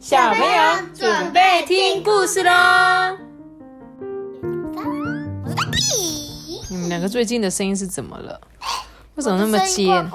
[0.00, 3.18] 小朋友准备听故事喽！
[6.70, 8.40] 你们两个最近的声音是怎么了？
[9.16, 10.10] 为什么那么尖？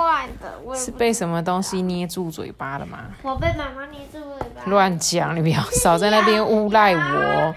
[0.76, 2.98] 是被什么东西捏住嘴巴了吗？
[3.22, 4.64] 我被妈妈捏住嘴巴。
[4.66, 7.56] 乱讲，你不要少在那边诬赖我。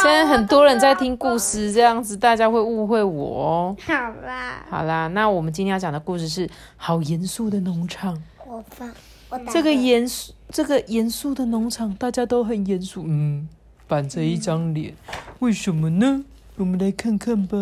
[0.00, 3.76] 现在很多人在听故事，这样子大家会误会我哦。
[3.84, 3.92] 好
[4.24, 8.16] 啦，好啦，那我们今天要讲的故事是好严肃的农场。
[8.46, 8.88] 我放
[9.30, 13.48] 我打这个严肃，这个严肃的农场，大家都很严肃，嗯，
[13.86, 14.94] 板着一张脸，
[15.40, 16.24] 为什么呢？
[16.56, 17.56] 我们来看看吧。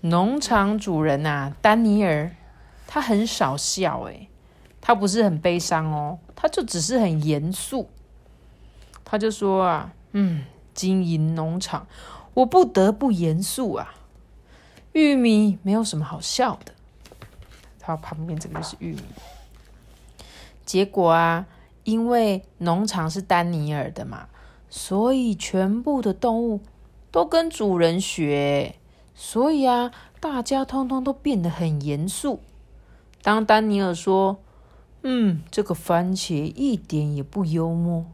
[0.00, 2.30] 农场主人呐、丹尼尔，
[2.86, 4.28] 他很少笑，诶，
[4.80, 7.88] 他不是很悲伤哦，他就只是很严肃。
[9.02, 10.44] 他就说啊，嗯，
[10.74, 11.86] 经营农场，
[12.34, 13.94] 我不得不严肃啊。
[14.92, 16.72] 玉米没有什么好笑的。
[17.78, 19.02] 他旁边这个就是玉米。
[20.64, 21.46] 结果啊，
[21.84, 24.28] 因为农场是丹尼尔的嘛，
[24.70, 26.60] 所以全部的动物
[27.10, 28.76] 都跟主人学，
[29.14, 29.90] 所以啊，
[30.20, 32.40] 大家通通都变得很严肃。
[33.22, 34.38] 当丹尼尔说
[35.02, 38.06] ：“嗯，这个番茄一点也不幽默”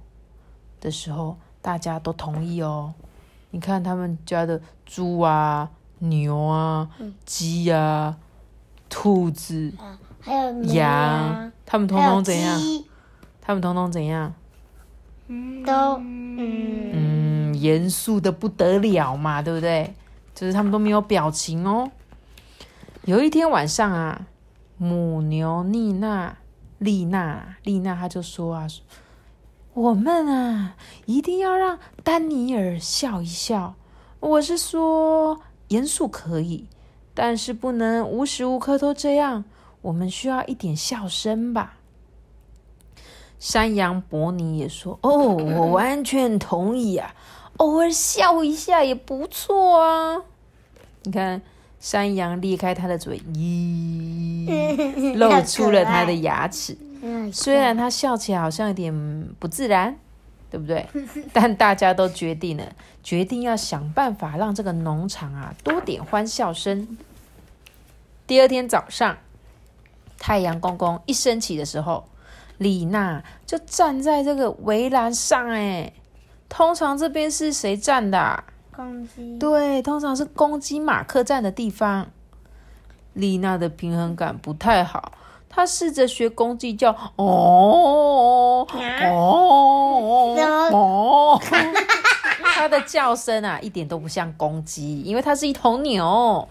[0.80, 2.94] 的时候，大家都同意哦。
[3.50, 6.88] 你看他们家的猪啊、牛啊、
[7.24, 8.16] 鸡啊、
[8.88, 9.72] 兔子。
[10.20, 12.60] 还有牛羊啊，，他们通还有通怎样？
[13.40, 14.34] 他们通通怎样？
[15.64, 19.94] 都嗯，嗯，严肃的不得了嘛，对不对？
[20.34, 21.90] 就是他们都没有表情哦。
[23.04, 24.26] 有一天晚上啊，
[24.76, 26.36] 母牛丽娜、
[26.78, 28.66] 丽娜、丽娜，她就说啊
[29.74, 30.74] ：“我们啊，
[31.06, 33.74] 一定要让丹尼尔笑一笑。
[34.20, 36.66] 我是说，严肃可以，
[37.14, 39.44] 但是不能无时无刻都这样。
[39.82, 41.76] 我们需要一点笑声吧。”
[43.38, 47.14] 山羊伯尼也说：“哦，我完全同意啊，
[47.56, 50.22] 偶尔笑一下也不错啊。”
[51.04, 51.40] 你看，
[51.80, 56.76] 山羊裂开它的嘴，咦， 露出了它的牙齿。
[57.02, 58.92] 嗯虽然它笑起来好像有点
[59.38, 59.96] 不自然，
[60.50, 60.86] 对不对？
[61.32, 66.98] 但大家都决定了，决定要想办法让这个农场啊多点欢笑声。
[68.26, 69.16] 第二天早上，
[70.20, 72.04] 太阳公公一升起的时候，
[72.58, 75.48] 李娜就站在这个围栏上。
[75.48, 75.92] 哎，
[76.48, 82.06] 通常这边是谁站的啊、公鸡，对，通常是公鸡马克站的地方。
[83.14, 85.12] 丽娜的平衡感不太好，
[85.48, 88.68] 她试着学公鸡叫哦哦
[90.72, 91.40] 哦，
[92.54, 96.46] 它的叫声啊一点都不像公鸡，因为它是一头牛。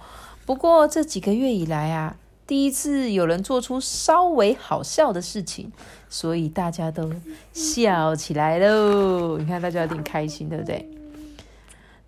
[0.46, 2.16] 不过这几个月以来啊，
[2.50, 5.72] 第一次有人做出稍微好笑的事情，
[6.10, 7.14] 所以大家都
[7.54, 9.38] 笑起来喽。
[9.38, 10.90] 你看，大家有点开心，对不对？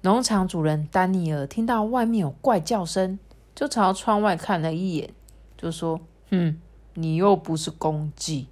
[0.01, 3.19] 农场主人丹尼尔听到外面有怪叫声，
[3.53, 5.11] 就朝窗外看了一眼，
[5.55, 6.59] 就说：“嗯，
[6.95, 8.47] 你又不是公鸡。”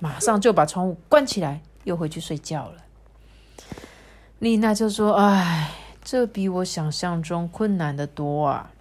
[0.00, 2.76] 马上就把窗户关起来，又回去睡觉了。
[4.38, 5.70] 丽娜就说：“哎，
[6.02, 8.72] 这比我想象中困难的多啊！”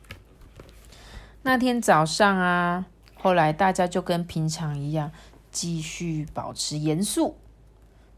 [1.42, 2.86] 那天早上啊，
[3.16, 5.12] 后来大家就跟平常一样，
[5.52, 7.38] 继续保持严肃。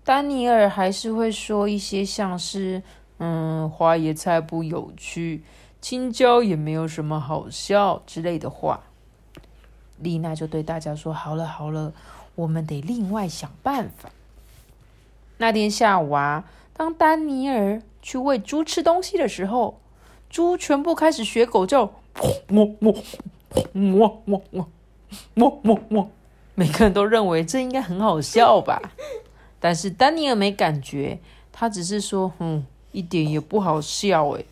[0.03, 2.81] 丹尼尔还是会说一些像是
[3.19, 5.43] 嗯，花椰菜不有趣，
[5.79, 8.81] 青椒也没有什么好笑之类的话。
[9.99, 11.93] 丽娜就对大家说：“好了好了，
[12.33, 14.09] 我们得另外想办法。”
[15.37, 19.79] 那天下午啊，当丹尼尔去喂猪吃东西的时候，
[20.27, 22.95] 猪全部开始学狗叫，喔喔喔
[23.73, 24.43] 喔喔
[25.35, 26.09] 喔喔喔，
[26.55, 28.81] 每个人都认为这应该很好笑吧？
[29.59, 31.19] 但是丹尼尔没感觉，
[31.51, 34.45] 他只是说：“嗯。”一点也不好笑诶，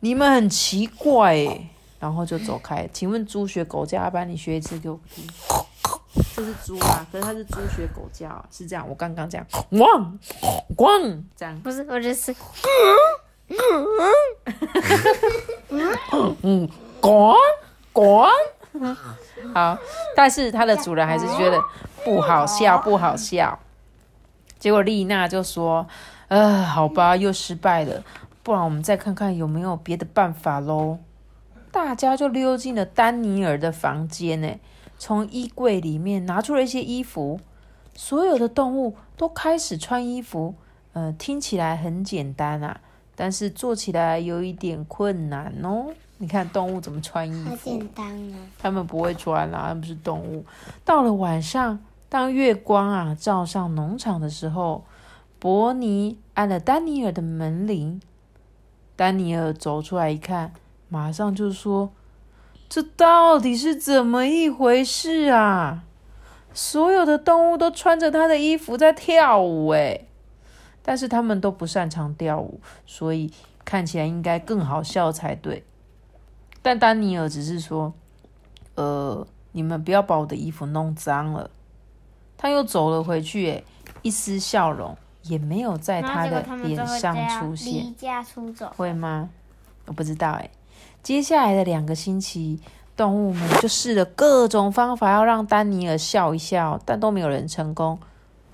[0.00, 1.66] 你们很奇怪诶，
[2.00, 2.88] 然后就走开。
[2.94, 5.22] 请问猪学狗叫，要不然你学一次给我听。
[6.34, 8.88] 这是猪啊，可是它是猪学狗叫啊，是这样。
[8.88, 10.18] 我刚刚这样，汪
[10.78, 12.34] 汪这样，不是，我就是
[13.50, 13.56] 嗯
[16.40, 16.70] 嗯，
[17.04, 17.36] 咣
[17.92, 18.30] 咣。
[19.52, 19.78] 好，
[20.16, 21.62] 但是它的主人还是觉得
[22.02, 23.58] 不好笑，不好笑。
[24.58, 25.86] 结果丽娜就说
[26.28, 28.02] ：“呃，好吧，又失败了，
[28.42, 30.98] 不然我们再看看有没有别的办法喽。”
[31.70, 34.48] 大家就溜进了丹尼尔的房间，呢，
[34.98, 37.38] 从衣柜里面拿出了一些衣服，
[37.94, 40.54] 所有的动物都开始穿衣服。
[40.94, 42.80] 呃，听起来很简单啊，
[43.14, 45.88] 但是做起来有一点困难哦。
[46.18, 47.70] 你看动物怎么穿衣好服？
[47.70, 48.38] 简单啊。
[48.58, 50.44] 他们不会穿啦，他们是动物。
[50.84, 51.78] 到了晚上，
[52.08, 54.84] 当月光啊照上农场的时候，
[55.38, 58.00] 伯尼按了丹尼尔的门铃。
[58.96, 60.52] 丹尼尔走出来一看，
[60.88, 61.90] 马上就说
[62.70, 65.82] ：“这到底是怎么一回事啊？
[66.52, 70.06] 所有的动物都穿着他的衣服在跳舞，诶，
[70.80, 73.32] 但是他们都不擅长跳舞，所以
[73.64, 75.64] 看起来应该更好笑才对。
[76.64, 77.92] 但丹尼尔只是说
[78.74, 81.50] ：‘呃，你们不要把我的衣服弄脏了。’
[82.36, 83.64] 他又走了回去，诶，
[84.02, 87.72] 一丝笑容。”也没有在他的脸上出现。
[87.72, 89.30] 离家出走会吗？
[89.86, 90.50] 我不知道哎。
[91.02, 92.60] 接下来的两个星期，
[92.94, 97.98] 动物们就试了各种方法要让丹尼尔笑一笑，但都没有人成功。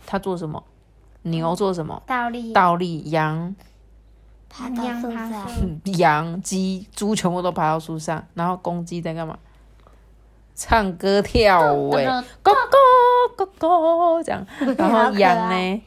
[0.06, 0.62] 他做什么？
[1.22, 2.00] 牛做什么？
[2.06, 2.52] 倒立。
[2.52, 3.10] 倒立。
[3.10, 3.56] 羊。
[4.50, 5.48] 爬到树上。
[5.96, 9.38] 羊、鸡、猪全部都爬到树上，然后公鸡在干嘛？
[10.54, 12.04] 唱歌跳舞哎，
[12.44, 14.46] 咕咕咕咕这样。
[14.76, 15.82] 然后羊呢？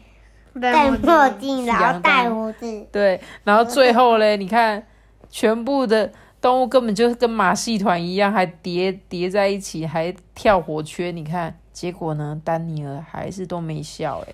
[0.60, 2.88] 戴墨镜，然后戴胡子。
[2.92, 4.84] 对，然后最后嘞，你看，
[5.30, 11.16] 全部的动物根本就是跟马戏团一样，还叠叠在一起，还跳火圈。
[11.16, 14.24] 你看，结果呢，丹尼尔还是都没笑。
[14.28, 14.34] 哎，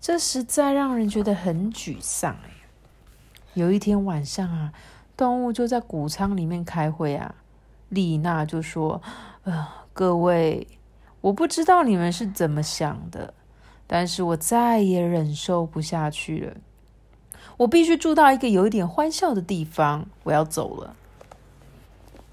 [0.00, 2.32] 这实在让人觉得很沮丧。
[2.44, 2.50] 哎，
[3.54, 4.72] 有一天晚上啊，
[5.16, 7.34] 动物就在谷仓里面开会啊。
[7.88, 9.00] 丽娜就说
[9.44, 10.66] ：“呃，各位，
[11.20, 13.32] 我不知道你们是怎么想的。”
[13.86, 16.56] 但是我再也忍受不下去了，
[17.58, 20.06] 我必须住到一个有一点欢笑的地方。
[20.24, 20.96] 我要走了。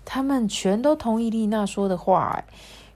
[0.05, 2.43] 他们全都同意丽娜说的话，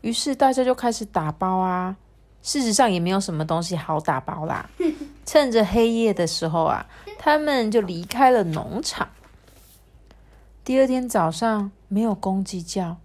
[0.01, 1.97] 于是大家就开始打包啊。
[2.45, 4.69] 事实上也没有什么东西好打包啦。
[5.25, 6.85] 趁着黑夜的时候啊，
[7.17, 9.09] 他们就离开了农场。
[10.63, 12.97] 第二天早上，没有公鸡叫，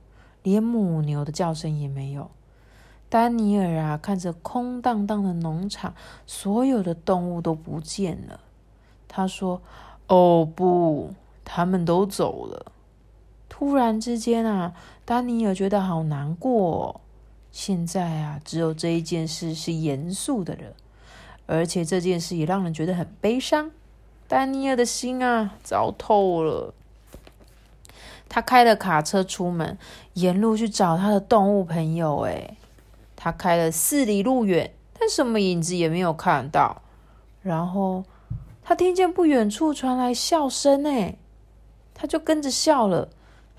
[0.43, 2.31] 连母牛的叫声也没有。
[3.09, 5.95] 丹尼尔啊，看着空荡荡的农场，
[6.27, 8.41] 所有的动物都不见了。
[9.09, 9.63] 他说
[10.07, 11.15] ：“哦不，
[11.47, 12.67] 他们都走了。”
[13.49, 14.75] 突然之间啊，
[15.07, 17.01] 丹尼尔觉得好难过。
[17.53, 20.75] 现在啊，只有这一件事是严肃的了，
[21.47, 23.71] 而且这件事也让人觉得很悲伤。
[24.29, 26.75] 丹尼尔的心啊，糟透了。
[28.29, 29.77] 他开了卡车出门，
[30.15, 32.21] 沿路去找他的动物朋友。
[32.21, 32.57] 哎。
[33.23, 36.81] 他开了四里路远，但什么影子也没有看到。
[37.43, 38.03] 然后
[38.63, 41.17] 他听见不远处传来笑声，哎，
[41.93, 43.11] 他就跟着笑了。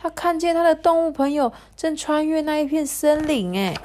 [0.01, 3.77] 他看见他的动物朋友正穿越那一片森林，哎，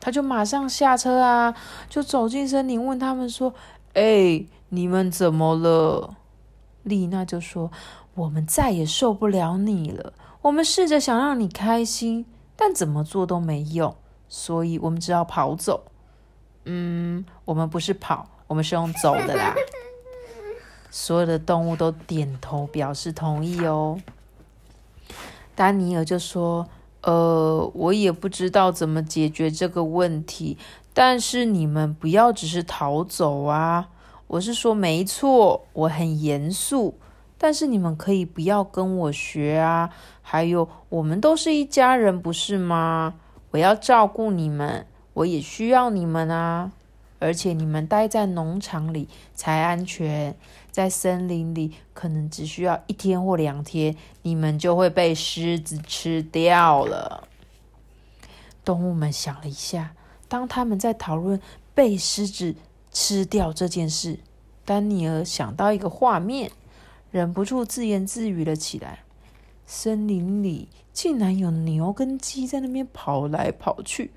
[0.00, 1.54] 他就马上下车啊，
[1.90, 3.52] 就走进森林，问他们说
[3.92, 6.14] ：“哎，你们怎么了？”
[6.84, 7.70] 丽娜就说
[8.14, 10.14] ：“我们再也受不了你了。
[10.40, 12.24] 我们试着想让你开心，
[12.56, 13.94] 但怎么做都没用。”
[14.26, 15.84] 所以我们只好跑走。
[16.64, 19.54] 嗯，我们不是跑，我们是用走的啦。
[20.90, 24.00] 所有的动物都点头表示同意哦。
[25.62, 26.66] 丹尼尔就说
[27.02, 30.58] ：“呃，我也不知道怎么解决这个问题，
[30.92, 33.88] 但是你们不要只是逃走啊！
[34.26, 36.98] 我是说，没错，我很严肃，
[37.38, 39.90] 但是你们可以不要跟我学啊。
[40.20, 43.14] 还有，我们都是一家人，不是吗？”
[43.52, 46.72] 我要照顾你们，我也需要你们啊！
[47.22, 50.34] 而且你们待在农场里才安全，
[50.72, 57.28] 在森林里可能只需要一天或两天，你们就会被狮子吃掉了。
[58.64, 59.94] 动物们想了一下，
[60.28, 61.40] 当他们在讨论
[61.74, 62.56] 被狮子
[62.90, 64.18] 吃掉这件事，
[64.64, 66.50] 丹尼尔想到一个画面，
[67.12, 69.04] 忍不住自言自语了起来：
[69.66, 70.68] 森林里。
[70.92, 74.10] 竟然有牛跟鸡在那边跑来跑去，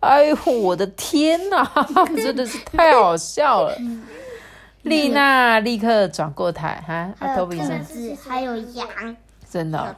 [0.00, 1.64] 哎呦，我的天哪，
[2.16, 3.78] 真的是太好笑了！
[4.82, 7.80] 丽娜立刻转过台，哈，阿托比生，
[8.16, 8.88] 还有羊，
[9.48, 9.96] 真的。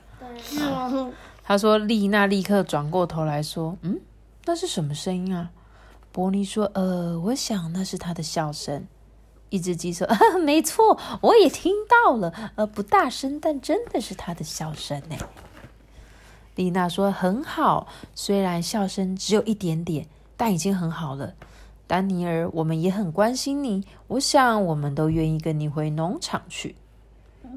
[1.42, 3.98] 他说：“丽娜立刻转过头来说，嗯，
[4.44, 5.48] 那是什么声音啊？”
[6.12, 8.86] 伯尼说：“呃，我想那是他的笑声。”
[9.50, 10.06] 一只鸡说
[10.44, 15.16] ：“没错，我也听到了，呃，不大声，但真的是他的笑声呢。”
[16.56, 21.34] 丽娜说：“很好，虽然笑声只有一点点，但已经很好了。
[21.86, 23.84] 丹尼尔，我们也很关心你。
[24.08, 26.74] 我想，我们都愿意跟你回农场去。”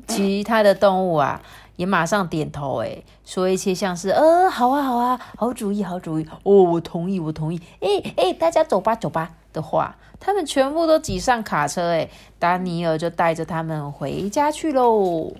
[0.07, 1.41] 其他的动物啊，
[1.75, 7.59] 也马上点头，哎，说一些像是“呃，好啊，好啊，好主意，好主意。”哦，我同意，我同意。
[7.81, 15.33] 哎哎，大家走吧，走吧的话，他们全部都挤上卡车，哎，丹尼尔就带着他们回家去喽。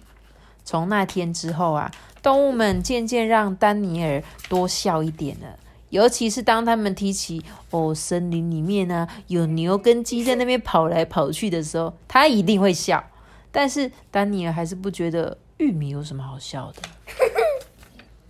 [0.64, 1.92] 从那天之后啊。
[2.24, 5.58] 动物们渐渐让丹尼尔多笑一点了，
[5.90, 13.04] 尤其是当他们提起哦，森林里面呢、有牛跟鸡在那边跑来跑去的时候，他一定会笑。
[13.52, 16.84] 但是丹尼尔还是不觉得玉米有什么好笑的。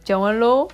[0.05, 0.69] 讲完喽，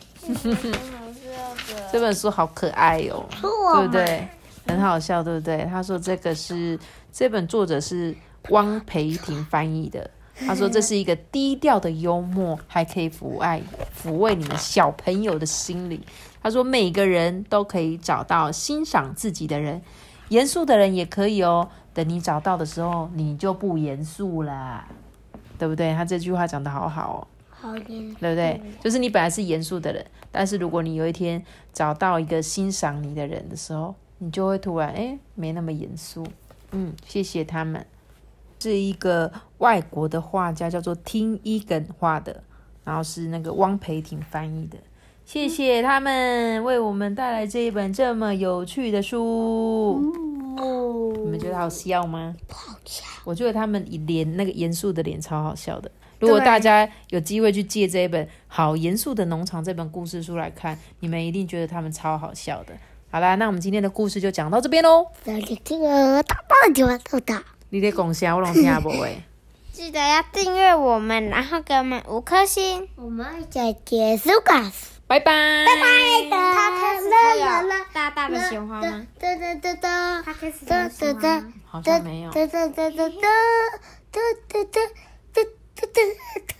[1.92, 4.28] 这本书好可爱哦，对不对？
[4.68, 5.66] 很好笑，对不对？
[5.66, 6.78] 他说这个是
[7.12, 8.16] 这本作者是
[8.50, 10.10] 汪培婷翻译的。
[10.46, 13.60] 他说这是一个低调的幽默，还可以抚爱
[14.00, 16.02] 抚慰你们小朋友的心理。
[16.44, 19.82] 他说每个人都可以找到欣赏自己的人，
[20.30, 21.68] 严肃的人也可以哦。
[21.94, 24.88] 等你找到的时候，你就不严肃啦，
[25.58, 25.92] 对不对？
[25.96, 27.20] 他这句话讲的好好哦。
[27.50, 28.62] 好严对不对？
[28.84, 31.44] 就是你本来是严肃的人，但是如果你有一天
[31.74, 36.26] 找到一个欣赏你的人的时候，你就会突然哎没那么严肃。
[36.72, 37.86] 嗯，谢谢他们。
[38.60, 42.44] 是一个外国的画家，叫做听伊根画的，
[42.84, 44.78] 然后是那个汪培婷翻译的。
[45.26, 50.12] 谢谢他们为我们带来这一本这么有趣的书。
[50.58, 52.36] 哦你们觉得好笑吗？
[52.48, 53.06] 不好笑。
[53.24, 55.92] 我觉得他们脸那个严肃的脸超好笑的。
[56.20, 62.74] 如果大家有机会去借这一本《好严肃的农场》这本故事书来看，你们一定觉得他们超好笑的。
[63.10, 65.08] 好啦，那我们今天的故事就讲到这边喽。
[65.24, 67.36] 这里这个大大的地方豆豆，
[67.70, 69.24] 你在讲啥，我拢听不诶。
[69.72, 72.90] 记得要订阅我们，然后给我们五颗星。
[72.96, 74.88] 我们再结束故事。
[75.08, 75.66] 拜拜。
[75.66, 76.30] 拜拜。
[76.30, 77.46] 他开始会有
[77.94, 79.08] 大大的鲜花吗？
[79.20, 82.32] 哒哒哒哒，他开始哒有鲜哒花吗哒，好像没有。
[82.32, 83.20] 哒哒哒哒哒哒
[84.12, 84.84] 哒哒哒哒
[85.34, 85.44] 哒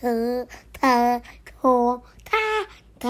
[0.00, 0.08] 哒
[0.80, 1.20] 哒
[2.20, 2.66] 哒
[2.98, 3.08] 哒